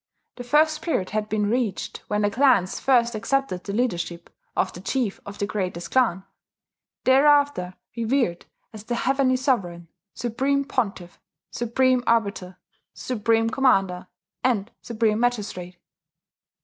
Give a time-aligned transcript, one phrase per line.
[0.37, 4.81] The first period had been reached when the clans first accepted the leadership of the
[4.81, 6.23] chief of the greatest clan,
[7.03, 11.19] thereafter revered as the Heavenly Sovereign, Supreme Pontiff,
[11.51, 12.57] Supreme Arbiter,
[12.95, 14.07] Supreme Commander,
[14.43, 15.77] and Supreme Magistrate.